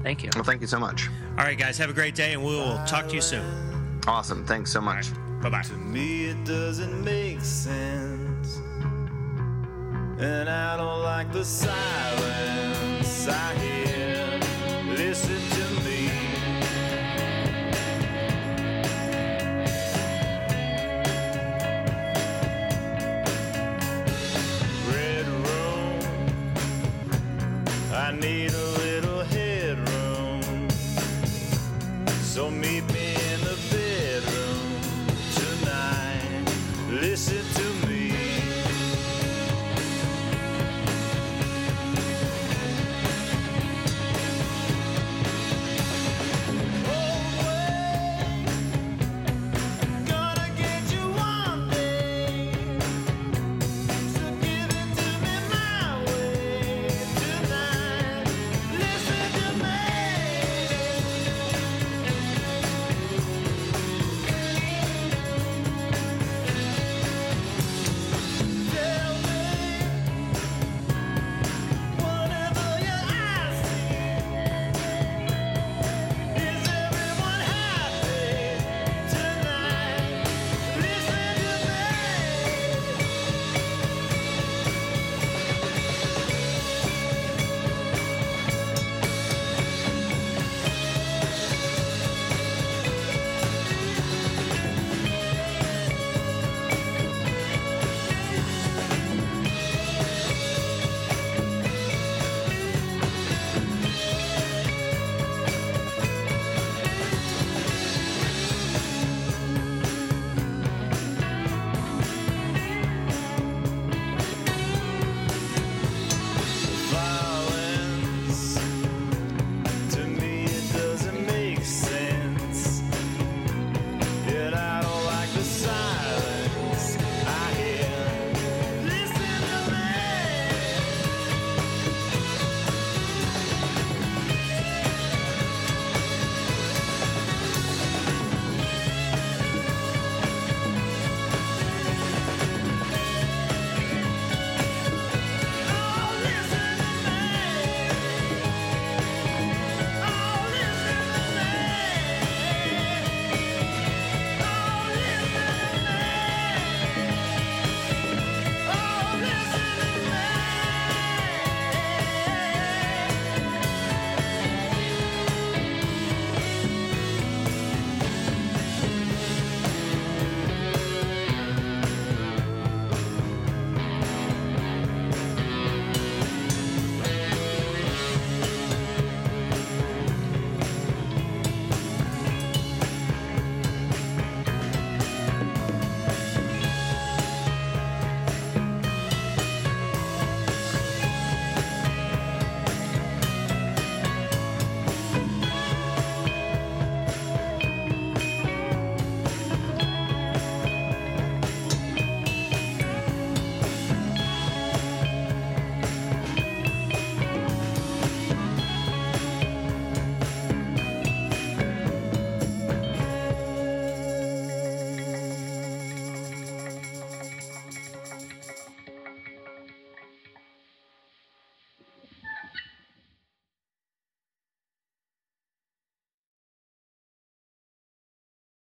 [0.03, 0.29] Thank you.
[0.35, 1.07] Well, thank you so much.
[1.37, 3.43] All right, guys, have a great day, and we will talk to you soon.
[4.07, 4.45] Awesome.
[4.45, 5.07] Thanks so much.
[5.45, 5.61] Bye bye.
[5.61, 8.59] To me, it doesn't make sense.
[10.17, 12.84] And I don't like the silence